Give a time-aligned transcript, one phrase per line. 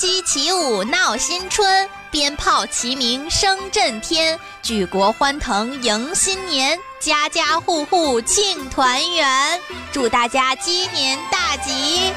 [0.00, 9.60] 鸡起舞闹新春，鞭炮齐鸣声震天，举国欢腾迎新年，家家户户庆团圆。
[9.92, 12.14] 祝大家鸡年大吉！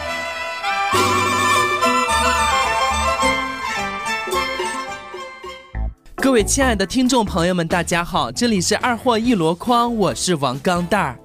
[6.16, 11.20] 各位亲爱的听众朋友们，大家好，这里是二货一箩筐，我是王钢蛋儿。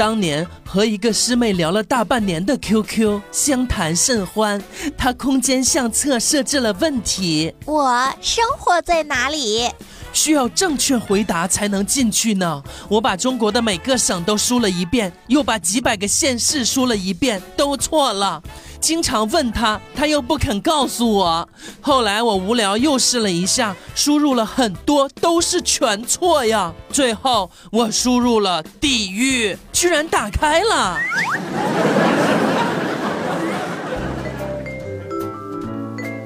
[0.00, 4.58] 当年和一个师妹聊了大半年的 QQ，相谈甚欢。
[4.96, 9.68] 她空间相册设置了问题：我生活在哪里？
[10.14, 12.62] 需要正确回答才能进去呢。
[12.88, 18.42] 我把中国的每个省都输了一遍，又把几百个县市输了一遍，都错了。
[18.80, 21.48] 经常问他，他又不肯告诉我。
[21.80, 26.72] 后来我无聊又试了一下，输入了很多，都是全错呀。
[26.90, 30.98] 最后我输入了地狱，居然打开了。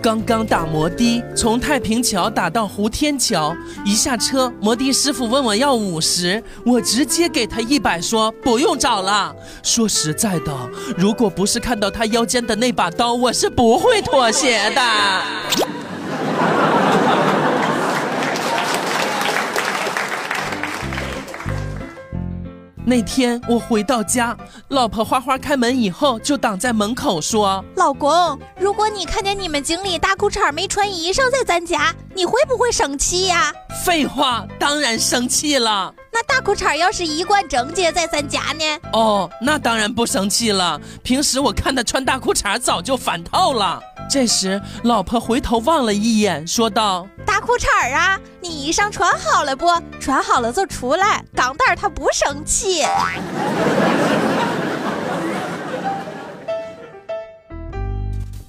[0.05, 9.35] 刚刚打摩的，从太平桥打到湖天桥，一下车，摩的师傅问我要五十，我直接给他一百，说不用找了。
[9.63, 10.53] 说实在的，
[10.99, 14.83] 如果不是看到他腰间的那把刀，我是不会妥协的。
[22.95, 24.37] 那天我回到家，
[24.69, 33.53] 老婆花花开门以后就挡在门口说：“老公，如果你看见你们经理大裤衩没穿衣裳在咱家，你会不会生气呀？”
[33.85, 35.93] 废话，当然生气了。
[36.15, 38.65] 那大裤衩要是一贯整洁在咱家呢？
[38.93, 40.81] 哦，那当然不生气了。
[41.03, 43.83] 平时我看他穿大裤衩早就烦透了。
[44.09, 49.67] 这时，老婆回头望了一眼，说道：“大裤衩啊，你衣裳穿好了不？
[49.99, 51.25] 穿好了就出来。
[51.35, 52.85] 钢蛋儿他不生气。”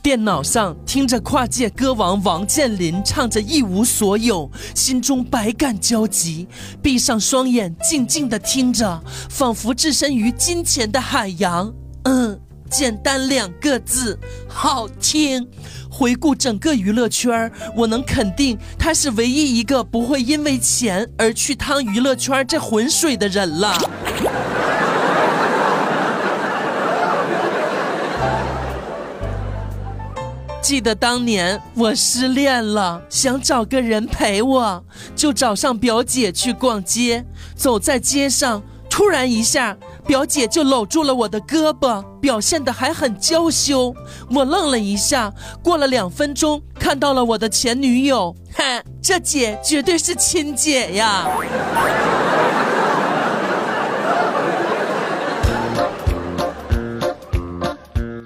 [0.05, 4.47] 电脑上听着跨界歌王王健林唱着《一无所有》，
[4.79, 6.47] 心中百感交集，
[6.79, 11.73] 闭上双眼，静静的听着，仿佛置身于金钱的海洋。
[12.03, 15.47] 嗯，简单两个字，好听。
[15.89, 23.75] 回顾整个娱乐圈，我能肯定他是唯一一个不会因为钱而去趟娱乐圈这浑水的人了。
[30.65, 34.83] 记得当年我失恋了，想找个人陪我，
[35.15, 37.23] 就找上表姐去逛街。
[37.55, 39.77] 走在街上，突然一下，
[40.07, 43.93] 表姐就搂住了我的胳膊，表现的还很娇羞。
[44.31, 45.31] 我愣了一下，
[45.61, 48.35] 过了两分钟，看到了我的前女友。
[48.55, 51.27] 哼，这姐绝对是亲姐呀！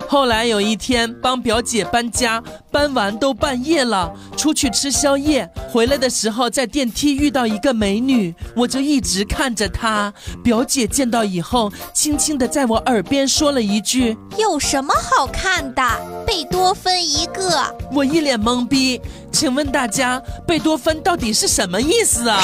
[0.09, 10.12] 后来有一天帮表姐搬家，搬完都半夜了，出去吃宵夜，回来的时候在电梯遇到一个美女，我就一直看着她。
[10.44, 15.84] 表姐见到以后，轻轻的在我耳边说了一句：“有什么好看的？
[16.26, 19.00] 贝多芬一个。”我一脸懵逼，
[19.31, 22.41] 请问大家，贝多芬到底是什么意思啊？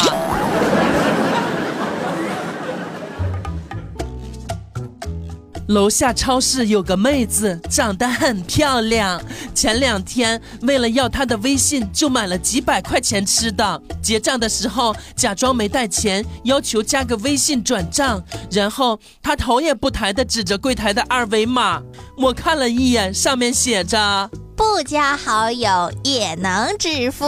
[5.67, 9.19] 楼下超市有个妹子，长得很漂亮。
[9.55, 13.81] 前两天为了要她的微信，就买了几百块钱吃的。
[14.01, 18.23] 结账的时候假装没带钱，要求加个微信转账。
[18.51, 21.81] 然后她头也不抬的指着柜台的二维码，
[22.17, 27.25] 我看了一眼，上面写着“不加好友也能支付”。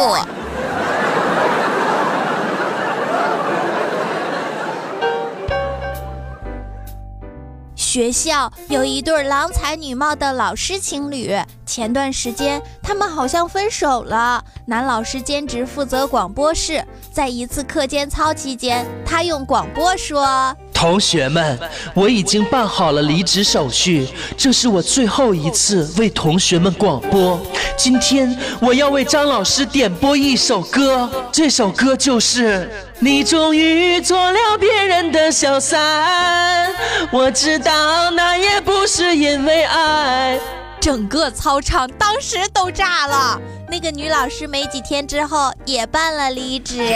[7.88, 11.34] 学校有一对郎才女貌的老师情侣，
[11.66, 14.44] 前段时间他们好像分手了。
[14.66, 21.60] 男老师兼职负责广播室，在一次课间操期间，他用广播说：“同学们，
[21.96, 24.08] 我已经办好了离职手续，
[24.38, 27.42] 这是我最后一次为同学们广播。
[27.75, 32.69] 今天我要为张老师点播一首歌，这首歌就是。”
[33.00, 36.72] 你终于做了别人的小三，
[37.12, 40.40] 我知道那也不是因为爱。
[40.80, 43.40] 整个操场当时都炸了。
[43.69, 46.96] 那个女老师没几天之后也办了离职。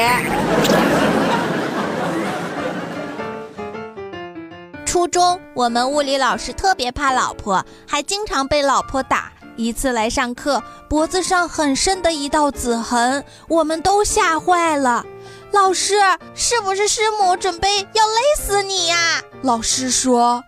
[5.01, 9.31] 初中我们物理老师特别怕老婆，还经常被老婆打。
[9.56, 15.03] 一次来上课，脖子上很深的一道紫痕，我们都吓坏了。
[15.50, 15.95] 老师，
[16.36, 19.19] 是不是师母准备要勒死你呀？
[19.42, 20.44] 老师说：“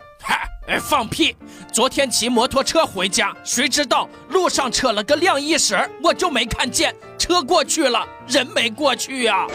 [0.70, 1.36] 哎，放屁！
[1.72, 9.48] 昨天骑摩托车回家，谁知道路上扯了个晾衣绳，我就没看见，车过去了，人没过去呀。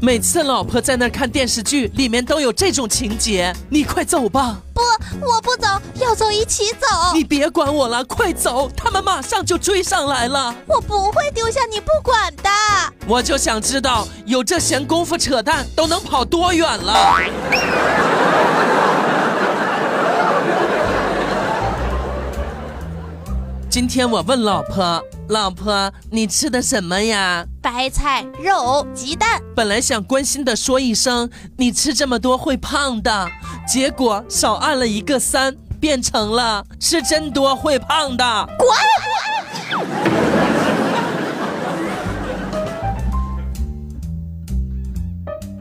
[0.00, 3.52] 每次老婆在那看电视剧，里面都有这种情节。
[3.68, 4.60] 你快走吧！
[4.72, 4.80] 不，
[5.26, 5.66] 我不走，
[5.96, 6.86] 要走一起走。
[7.12, 8.70] 你别管我了，快走！
[8.76, 10.54] 他们马上就追上来了。
[10.68, 12.48] 我不会丢下你不管的。
[13.08, 17.16] 我就想知道，有这闲工夫扯淡，都能跑多远了？
[23.68, 29.42] 今天我问老婆：“老婆，你吃的什么呀？”白菜、肉、鸡蛋。
[29.54, 31.28] 本来想关心的说一声
[31.58, 33.28] ：“你吃这么多会胖的。”
[33.68, 38.48] 结果少按了一个三，变成了吃真多会胖的。
[38.58, 38.68] 滚！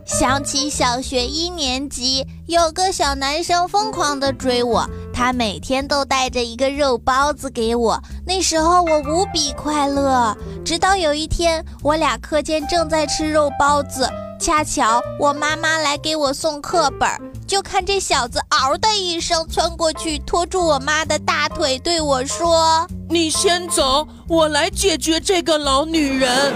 [0.06, 4.90] 想起小学一年级，有个小男生疯狂的追我。
[5.18, 10.38] 他每天都带着一个肉包子给我，那时候我无比快乐。
[10.64, 14.08] 直到有一天，我俩课间正在吃肉包子，
[14.40, 17.10] 恰巧我妈妈来给我送课本，
[17.48, 26.54] 就看这小子嗷的一声窜过去，拖住我妈的大腿，对我说：“你先走，我来解决这个老女人。”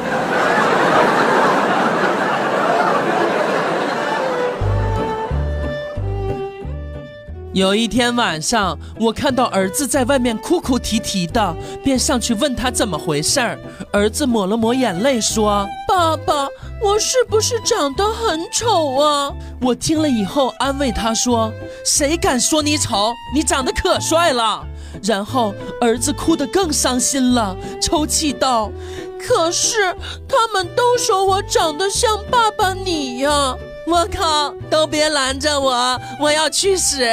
[7.54, 11.54] 有一天晚上，我看到儿子在外面哭哭啼啼的，
[11.84, 13.60] 便上去问他怎么回事儿。
[13.92, 16.48] 儿子抹了抹眼泪，说：“爸爸，
[16.82, 21.52] 我是不是长得很丑啊？”我听了以后安慰他说
[21.84, 23.12] ：“谁敢说你丑？
[23.36, 24.66] 你长得可帅了。”
[25.04, 28.72] 然后儿子哭得更伤心了，抽泣道
[29.20, 29.94] ：“可是
[30.26, 33.56] 他们都说我长得像爸爸你呀。”
[33.92, 34.54] 我靠！
[34.70, 37.06] 都别拦着我，我要去屎。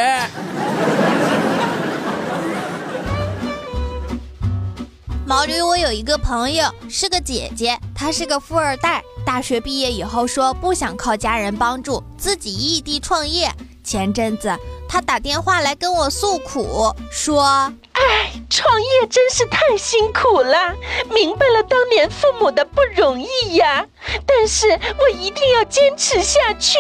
[5.26, 9.02] 毛驴，我有一个朋友是个姐姐，她是个富二代。
[9.26, 13.52] 大学毕业以后说不想靠家人帮助，自己异地创业。
[13.82, 14.56] 前阵子
[14.88, 17.72] 她打电话来跟我诉苦，说。
[18.08, 20.75] 哎，创业真是太辛苦了，
[21.10, 23.84] 明白了当年父母的不容易呀。
[24.26, 24.66] 但是
[24.99, 26.78] 我一定要坚持下去。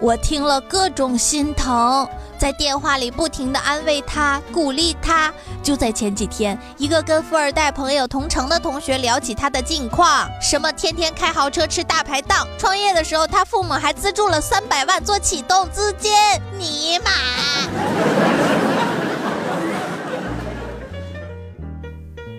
[0.00, 5.32] 我听了各种心疼，在电话里不停的安慰他，鼓励他。
[5.62, 16.12] 就在前几天，一个跟富二代朋友同城的同学聊起他的近况，什么天天开豪车吃大排档，创业的时候他父母还资助了三百万做启动资金，
[16.58, 18.55] 尼玛！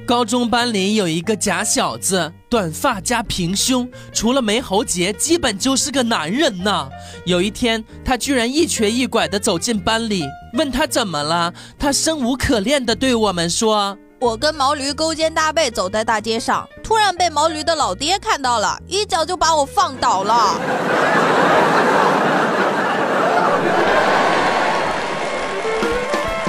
[0.07, 6.87] 高中班里有一个假小子，短发加平胸，除了没喉结，基本就是个男人呐。
[7.25, 10.23] 有一天，他居然一瘸一拐地走进班里，
[10.53, 20.55] 问他怎么了，他生无可恋地对我们说：“我跟毛驴勾肩搭背走在大街上，突然被毛驴的老爹看到了，一脚就把我放倒了。”